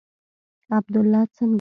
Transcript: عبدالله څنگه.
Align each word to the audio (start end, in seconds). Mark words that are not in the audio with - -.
عبدالله 0.77 1.23
څنگه. 1.35 1.49